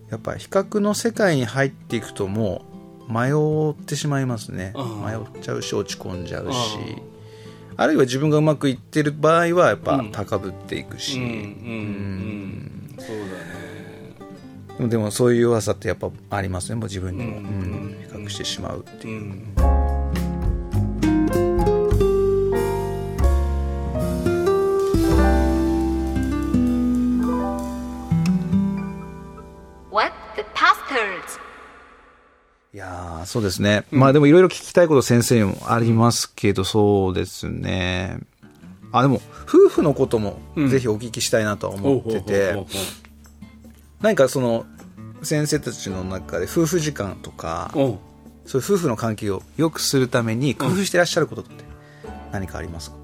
[0.10, 2.66] やっぱ比較の世界に入っていくとも
[3.10, 4.74] う迷ってしまいますね。
[4.76, 6.78] うん迷っちゃうし落ち込んじゃうし。
[6.78, 7.02] う
[7.76, 7.88] あ。
[7.88, 10.12] るいは自分がうまくいってる場合はやっぱうん。
[10.12, 11.30] 高ぶっていくし、うんうん。
[11.30, 12.96] うん。
[12.98, 13.67] そうだね
[14.78, 17.44] でもでもそういう噂ってやっぱありますねもう自分にも、うん。
[17.44, 17.98] うん。
[18.08, 19.56] 比較してしまうっていう、うん、
[29.92, 31.40] What the pastors?
[32.74, 38.20] いやーそうですね、まあでもいろいろ聞きたいこと先生にもありますけど、そうですね。
[38.92, 40.70] あでも夫婦のこともうん。
[40.70, 42.54] ぜひお聞きしたいなとは思ってて、
[44.02, 44.66] 何かその
[45.24, 47.98] 先生たちの中で夫婦時間とかそういう
[48.58, 51.64] 夫婦の関係を良くするために工夫してらっしゃることって
[52.32, 52.98] 何かありますか、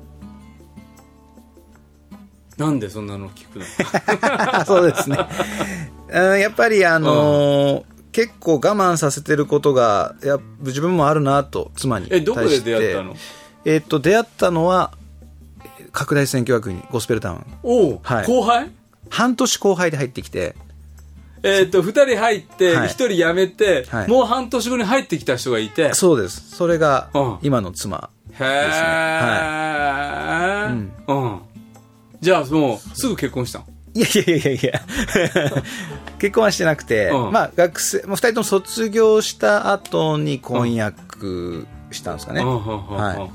[2.57, 3.65] なんでそんなの聞くの？
[4.65, 5.17] そうですね。
[6.13, 13.15] うんやっぱりあのー結構我慢させてることがや自分もあるなと妻にえどこで出会ったの？
[13.65, 14.91] えっと出会ったのは
[15.79, 17.45] えー拡大選挙学院ゴスペルタウン。
[17.63, 18.27] おう、はい。
[18.27, 18.69] 後輩？
[19.09, 20.55] 半年後輩で入ってきて
[21.43, 22.89] えっ、と2人入って1はい。
[22.89, 24.07] 人辞めて、はい。
[24.09, 25.93] もう半年後に入ってきた人がいて。
[25.93, 26.55] そうです。
[26.55, 27.37] それがうん。
[27.41, 28.45] 今の妻へえ、
[31.07, 31.41] うん。
[32.21, 34.81] じゃあもうすぐ結婚したのいやいやいやいや。
[36.17, 37.31] 結婚はしてなくて、うん。
[37.31, 43.29] まあ学生もう2人とも卒業した後に婚約したんですかね、うんうんうんうんはい。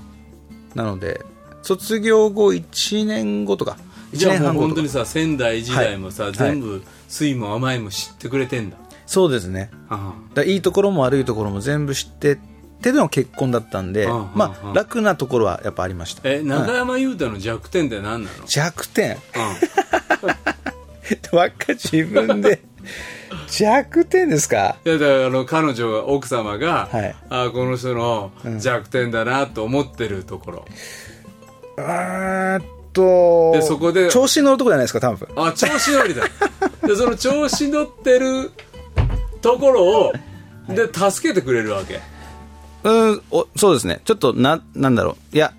[0.74, 1.20] なので
[1.62, 3.76] 卒業後1年後とか
[4.12, 6.32] 1じゃあもう年半後本当にさ仙台時代もさ、はい。
[6.32, 9.70] 全部酸いも甘いも知ってくれてんだ、そうですね。
[9.88, 16.20] あだいいところも悪いところも全部知ってってでの結婚だったんで、うんまあうん楽なところはやっぱありました。
[16.24, 16.76] え中うん。
[16.76, 19.16] 山裕太の弱点って何なの、弱点？
[21.32, 22.62] うわっか自分で。
[23.48, 24.76] 弱点ですか？
[24.84, 27.16] ん、いやだからあの彼女が奥様が、はい。
[27.30, 30.64] あこの人の弱点だなと思ってるところ、
[31.78, 35.28] うーんとでそこで調子に乗るとこじゃないですか多分。
[35.36, 36.22] あ調子乗りだ。
[36.86, 38.50] でその調子乗ってる
[39.40, 40.12] ところを
[40.68, 42.00] で助けてくれるわけ。
[42.84, 44.00] うんおそうですね。
[44.04, 45.36] ちょっとななんだろう。
[45.36, 45.52] いや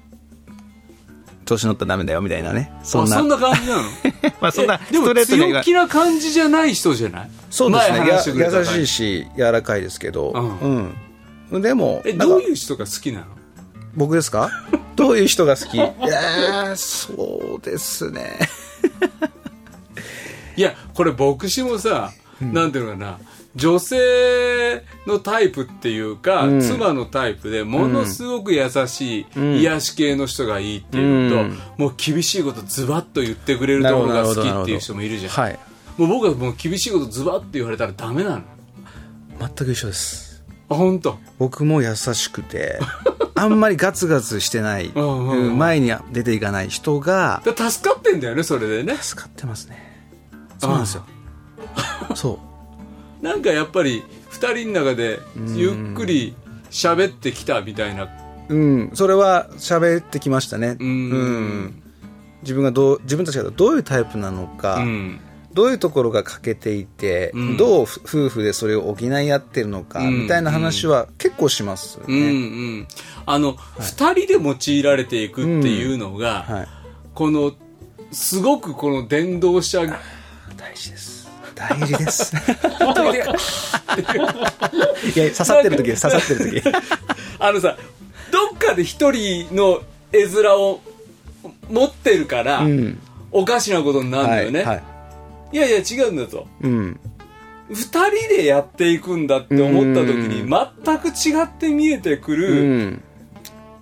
[1.45, 2.71] 調子乗ったらダメだよみたいなね。
[2.83, 3.15] そんな。
[3.17, 3.81] あそんな感じなの？
[4.41, 7.29] まあそんなえでも強気な感じじゃない人じゃない？
[7.49, 8.47] そうですね。
[8.53, 10.31] 優しいし柔らかいですけど。
[10.31, 10.65] う
[11.51, 13.25] うん、でもえどういう人が好きなの？
[13.99, 14.49] 僕ですか？
[14.95, 15.75] どういう人が好き？
[15.75, 18.39] いやーそうですね。
[20.55, 23.19] いやこれ牧師もさ、なんていうのかな
[23.55, 26.61] 女性のタイプっていうか、うん。
[26.61, 29.55] 妻のタイプでものすごく優しい、ん。
[29.57, 31.59] 癒し系の人がいいっていうと、うん。
[31.77, 35.59] もう厳しいことズバッと言ってくれるところが好きっていう人もいるじゃん、はい。
[35.97, 38.41] もう僕はもう厳しいことズバッと言われたらダメなの。
[39.39, 40.43] 全く一緒です。
[40.69, 41.17] あ本当？
[41.37, 42.79] 僕も優しくて
[43.39, 48.95] あんまりガツガツしてない前に出ていかない人がだ助かってんだよねそれでね。
[48.97, 49.77] 助かってますね。
[50.59, 51.05] そうなんですよ。
[52.15, 52.39] そ
[53.21, 55.19] なんかやっぱり2人の中で
[55.55, 56.35] ゆっくり
[56.69, 58.07] 喋ってきたみたいな。
[58.49, 58.91] ううん。
[58.93, 60.77] それは喋ってきましたね。
[60.79, 61.81] うん。
[62.41, 65.19] 自分がどう自分たちがどういうタイプなのか、うん
[65.53, 72.31] どういうところが欠けていて、うんどう夫婦でそれを補い合ってるのか、うんみたいな話は結構しますようんうね。
[72.81, 72.87] ん。
[73.25, 76.67] あの、二、人で用いられていくっていうのが、はい。
[77.13, 77.53] この、
[78.11, 79.81] すごくこの伝道者、
[80.57, 81.29] 大事です。
[81.55, 82.35] 大事です。
[85.15, 86.63] いや、刺さってる時です、刺さってる時。
[87.39, 87.77] あのさ、
[88.31, 89.81] どっかで一人の
[90.11, 90.81] 絵面を
[91.69, 92.99] 持ってるから、うん。
[93.31, 94.63] おかしなことになるんだよね。
[94.63, 94.77] はい。
[94.77, 94.81] い
[95.57, 96.47] やいや、違うんだと。
[96.61, 96.99] うん。
[97.69, 102.63] 二人でやっていくんだって思った時に、うん全く違って見えてくうる。
[102.63, 103.03] ん。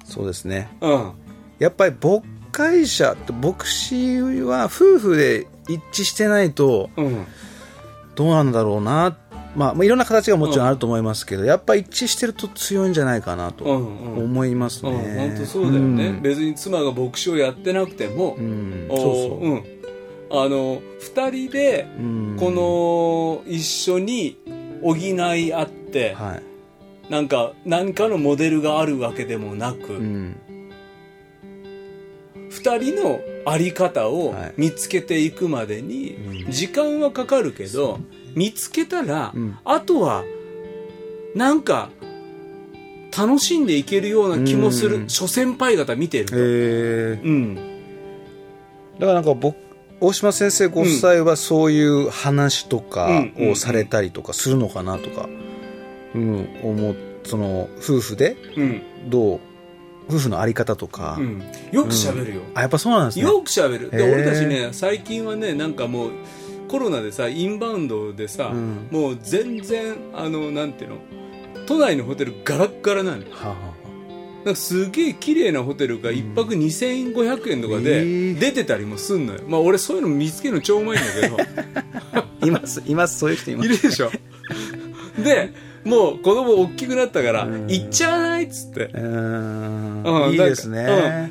[0.03, 0.69] そうですね。
[0.82, 1.12] うん。
[1.60, 7.25] やっぱり牧会者って牧師は夫婦で一致してないとうん。
[8.15, 9.15] どうなんだろうな、
[9.56, 14.91] まあ、まあいろんな形がもちろんあると思いますけど、やっぱ一致してると強いんじゃないかなとうんうん思いますね。
[14.91, 19.47] うん、本当そうだよね、うん別に妻が牧師をやってなくても、うん、おそうそう。
[19.47, 19.77] うん、
[20.30, 22.38] あの二人でうん。
[22.40, 24.38] この一緒に
[24.84, 27.12] 補い合って、はい。
[27.12, 30.36] なんか何かのモデルがあるわけでもなく、うん。
[32.50, 34.54] 二人のあり方をはい。
[34.58, 36.52] 見つけていくまでにうん。
[36.52, 38.00] 時間はかかるけど、
[38.36, 39.58] 見つけたら、うん。
[39.63, 40.24] あとは
[41.36, 41.90] なんか
[43.18, 45.10] 楽しんでいけるような気もする、うん。
[45.10, 49.56] 諸先輩方見てると、えうん、だからなんか僕、
[49.99, 55.27] 大島先生ご夫妻はそういう話とかをされたりとかするのかなとか、
[56.13, 58.81] うん、思う、その、夫婦でうん。
[59.10, 59.39] どう、
[60.10, 63.25] 夫婦のあり方とか、うん、よく喋るよ、あ、やっぱそうなんですね。
[63.25, 63.89] よく喋る。
[63.91, 66.12] で俺たちね最近はねなんかもう
[66.69, 68.88] コロナでさインバウンドでさ、うん。
[68.91, 70.97] もう全然あのなんていうの
[71.65, 73.33] 都内のホテルガラッガラなんだよ。
[73.36, 73.55] はあは
[74.47, 79.41] なんかすげえ綺麗なホテルが一泊2500円とかへでー出てたりもすんのよ。
[79.45, 81.38] まあ俺そういうの見つけるの超うまいんだけど。
[82.13, 83.65] あいます、います、そういう人います。
[83.69, 84.10] いるでしょ。
[85.21, 85.51] で、
[85.83, 88.86] もう子供大きくなったから、うん行っちゃわないっつって。
[88.86, 90.83] うーんうんいいですね。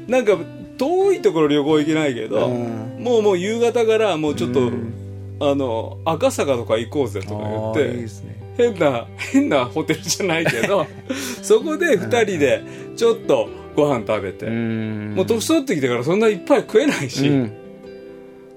[0.09, 0.44] なんか,、うん、なんか
[0.76, 4.92] 遠いところ旅行行けないけど、うんもうもう夕方からもうちょっと、うん
[5.40, 8.37] あの、赤坂とか行こうぜとか言っあーいいてで、すね。
[8.57, 10.87] 変な、変なホテルじゃないけど、
[11.42, 12.62] そこで二人で
[12.97, 15.14] ちょっとご飯食べて、ん。
[15.14, 17.53] もう年取ってきてからそんないっぱい食えないし、うん。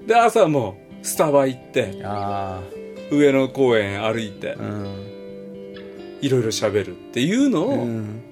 [0.06, 2.60] で朝もうスタバ行ってあ
[3.12, 4.56] 上野公園歩いて。
[6.22, 8.22] いろいろ喋るっていうのをうん。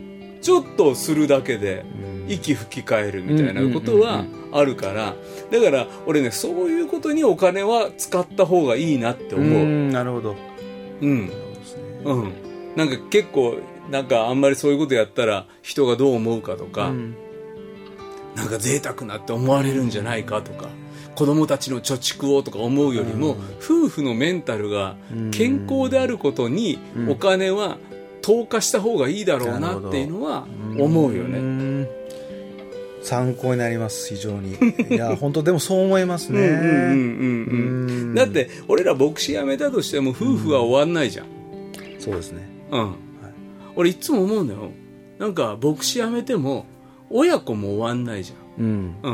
[0.40, 2.32] ちょっとするだけでうん。
[2.32, 5.14] 息吹き替えるみたいなことはあるから。
[5.50, 9.46] だから俺ねそういうことにお金は使った方がいいなって思う。
[9.46, 10.36] うんなるほど。
[11.00, 11.47] うん、そ
[12.04, 13.56] うですねなんか結構
[13.90, 17.16] なんかあんまりそういうことやったら人がどう思うかとか、うん
[18.36, 20.68] なんか贅沢なって思われるんじゃないかとか
[21.16, 24.94] 子供たちの貯蓄をとか思うよりも、夫婦のメンタルが
[25.32, 27.78] 健康であることにうんお金は
[28.22, 30.46] 投下した方がいいだろうなっていうのは
[30.78, 31.40] 思うよね。
[31.40, 31.88] ね。
[33.02, 34.56] 参考になります、非常に。
[34.90, 36.40] いや、 本当でもそう思いますね。
[36.40, 41.26] うんうんうんうんうんだって俺ら牧師辞めたとしても夫婦は終わんないじゃん。
[42.10, 42.48] そうですね。
[42.70, 42.94] うん。
[43.76, 44.70] 俺いつも思うんだよ。
[45.18, 46.66] なんか牧師辞めても
[47.10, 48.64] 親子も終わんないじゃん。
[48.64, 48.94] うん。
[49.02, 49.10] う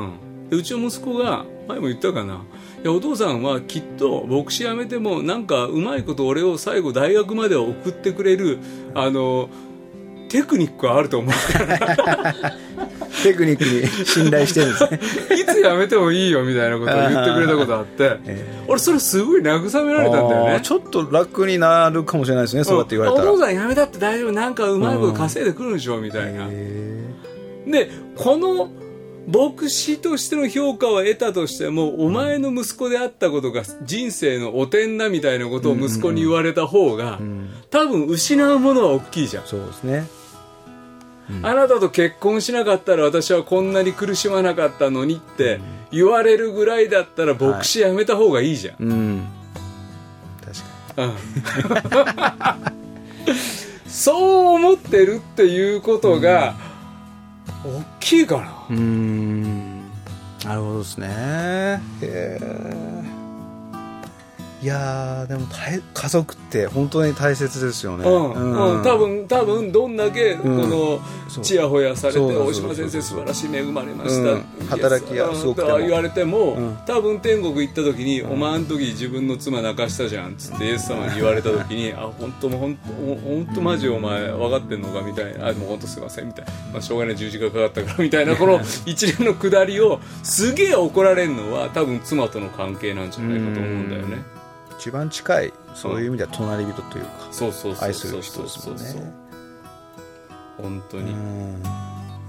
[0.46, 2.44] ん、でうちの息子が前も言ったかな
[2.82, 8.58] いやお父さんはきっと牧師辞めてもなんかうまいこと俺を最後大学まで送ってくれる
[8.94, 9.48] あの
[10.28, 12.34] テクニックはあると思うから
[13.24, 15.00] テクニックに信頼してるんですね。
[15.40, 18.18] いつ辞めてもいいよみたいなことを言ってくれたことあって。
[18.68, 20.60] 俺それすごい慰められたんだよね。
[20.62, 23.32] ちょっと楽になるかもしれないですね、そうやって言われたら。
[23.32, 24.32] お父さん辞めたって大丈夫。
[24.32, 26.46] なんかうまいこと稼いでくるんでしょみたいな。
[26.50, 27.04] へ
[27.66, 28.70] でこの
[29.26, 37.18] 牧師としての評価は得たとしても、お前の息子であったことが人生の汚点だみたいなことを息子に言われた方が、
[37.70, 40.04] 多分失うものは大きいじゃん、そうですね。
[41.42, 45.60] あなたと結婚しなかったら私はこんなに苦しまなかったのにって
[45.90, 49.26] 言われるぐらいだったら牧師やめた方がいいじゃん、うん。
[50.44, 50.58] 確
[50.96, 52.84] かうん
[53.86, 56.56] そう思ってるっていうことが
[57.64, 58.36] 大きいか
[58.68, 58.76] な、に。
[58.76, 59.80] うん。
[60.44, 61.80] なるほどですね。
[62.02, 62.93] へえ。
[64.64, 68.08] いやーでも大家族って本当に大切ですよね。
[68.08, 71.00] うん、うん、多分多分どんだけこの
[71.42, 74.44] ちやほやされて大島先生素晴らしい恵まれました、うん。
[74.70, 76.78] 働きがすごく言われても、うん。
[76.86, 94.33] 多分天国行った時に、お前あの時自分の妻泣かしたじゃんっつってイエス様に言われた時にあ本当もう本当本当マジお前分かってんのかみたいなあでも本当すいませんみたいな、まあ、しょうがない十字架かかったからみたいなこの 一連の下りをすげえ怒られるのは多分妻との関係なんじゃないかと思うんだよね
[94.84, 99.14] 一番近いそういう意味では隣人というかそうそ愛する人ですもんね。
[100.58, 101.62] 本当に、うん。
[101.64, 102.20] あ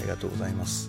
[0.00, 0.88] りがとうございます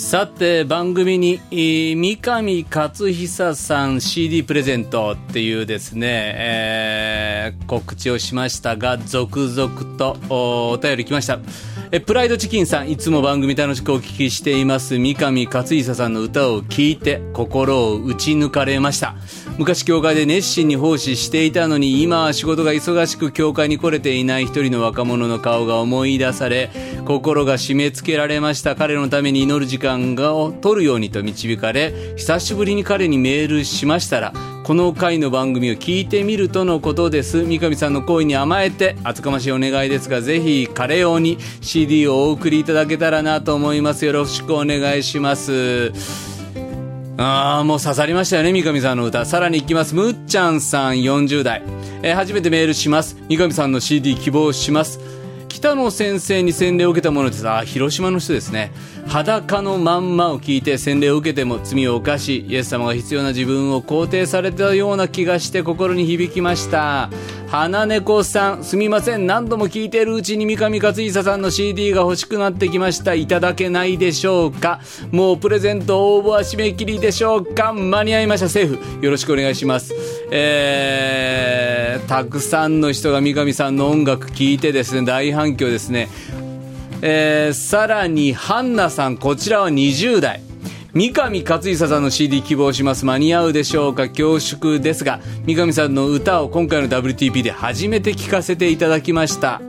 [0.00, 7.30] さて番組に三上勝久さん CD プレゼントっていうですね、えー
[7.70, 11.38] 告知をしましたが続々とおお便り来ました。
[11.92, 14.98] えプライドチキンさんいつも番組楽しくお聞きしています。
[14.98, 19.14] 三上勝久さんの歌を聴いて心を打ち抜かれました。
[19.58, 26.70] 昔教会で熱心に奉仕していたのに今は仕事が忙しく教会に来れていない一人の若者の顔が思い出され
[27.04, 28.76] 心が締め付けられました。
[28.76, 34.32] 彼のために祈る時間を取るようにと導かれ久しぶりに彼にメールしましたら
[34.64, 37.42] この回の番組を聞いてみるとのことです。
[37.42, 44.04] 三上さんの声に甘えて厚かましいお願いですがぜひ彼用に CD をお送りいただけたらなと思います。
[44.04, 45.90] よろしくお願いします。
[47.16, 49.24] ああもう刺さりましたよね三上さんの歌。
[49.24, 49.94] さらにいきます。
[49.96, 51.62] むっちゃんさん40代、
[52.02, 53.16] えー初めてメールします。
[53.28, 55.00] 三上さんの CD 希望します。
[55.60, 58.72] 北野先生に洗礼を受けたものですあ広島の人ですね。
[59.08, 67.10] 裸のまんまを聞いて洗礼を受けても罪を犯しイエス様が必要な自分を肯定されたような気がして心に響きました。
[67.50, 69.26] 花猫さんすみません。
[69.26, 73.14] 何度も聞いてるうちに三上勝久さんの CD が欲しくなってきました。
[73.14, 74.80] いただけないでしょうか。
[75.10, 77.72] もうプレゼント応募は締め切りでしょうか。
[77.72, 78.48] 間に合いました。
[78.48, 79.04] セーフ。
[79.04, 79.92] よろしくお願いします。
[80.30, 86.08] えー、たくさんの人が三上さんの音楽聴いてですね大反響ですね。
[87.02, 90.40] えーさらにハンナさんこちらは20代。
[90.92, 93.06] 三上勝久さんの CD 希望します。
[93.06, 94.08] 間に合うでしょうか。
[94.08, 99.60] 恐縮ですが三上さんの歌を今回の WTP で初めて聴かせていただきました。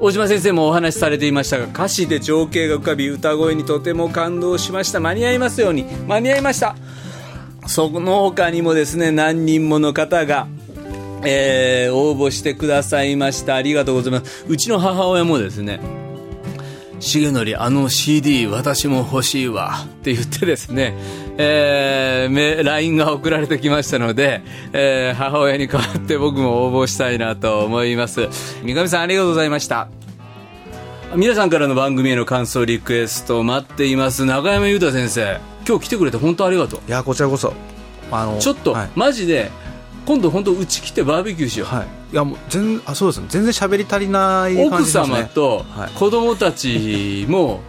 [0.00, 5.00] 大島先生もお話しされていましたが歌詞で情景が浮かび歌声にとても感動しました。
[5.00, 5.84] 間に合いますように。
[6.08, 6.76] 間に合いました。
[7.66, 10.46] その他にもですね何人もの方が
[11.24, 13.54] えー応募してくださいました。
[13.54, 14.44] ありがとうございます。
[14.48, 15.80] うちの母親もですね
[17.04, 20.94] 重則あの CD 私も欲しいわって言ってですね、
[21.36, 24.42] えーめ LINE が送られてきましたので、
[24.72, 28.28] えー母親に代わって僕も応募したいなと思います。
[28.62, 29.88] 三上さんありがとうございました。
[31.14, 34.24] 皆さんからの番組への感想リクエスト待っています。
[34.24, 35.38] 中山裕太先生
[35.68, 36.80] 今日来てくれて本当ありがとう。
[36.88, 37.52] いやこちらこそ。
[38.10, 39.50] あのちょっと、はい、マジで
[40.06, 43.26] 今度本当うち来てバーベキューしよう、はい、いやもう全あそうですね。
[43.28, 45.16] 全然喋り足りない感奥じしますね。
[45.20, 45.90] 様とはい。
[45.90, 47.60] 子供たちも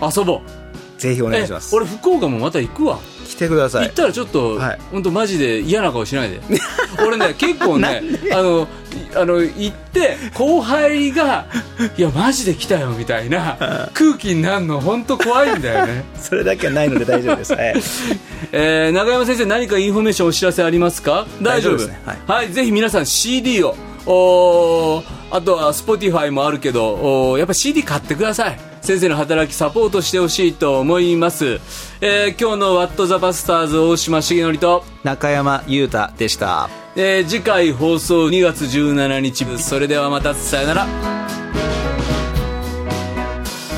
[0.00, 0.40] 遊ぼう、
[1.00, 1.74] ぜひお願いします。
[1.74, 2.98] え俺福岡もまた行くわ、
[3.28, 3.84] 来てください。
[3.86, 4.78] 行ったらちょっと、はい。
[4.90, 6.40] 本当マジで嫌な顔しないで。
[7.06, 8.02] 俺ね結構ね
[8.32, 8.66] あの
[9.14, 11.46] あの行って後輩が
[11.96, 16.04] 「いやマジで来たよ」みたいな空気になるの本当怖いんだよね。
[16.20, 17.74] それだけはないので大丈夫です、はい、
[18.52, 21.26] えー、中山先生何かインフォメーションお知らせありますか？
[21.42, 21.76] 大丈夫。
[21.76, 22.00] ですね。
[22.26, 22.50] はい。
[22.50, 23.76] ぜひ皆さん CD を。
[24.06, 28.58] おーあとは Spotify もあるけどおーやっぱ CD 買ってください
[28.88, 31.60] 先生の働きサポートしてほしいと思います、
[32.00, 36.70] えー今日の「ワット・ザ・バスターズ」大島重則と、中山裕太でした。
[36.96, 40.86] えー次回放送2月17日それではまたさよなら。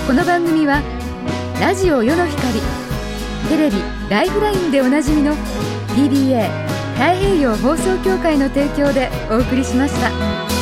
[0.07, 0.81] この番組は
[1.61, 2.61] ラジオ世の光
[3.49, 5.35] テレビ「ライフライン」でおなじみの
[5.97, 6.49] TBA
[6.95, 10.60] 太平洋放送協会の提供でお送りしました。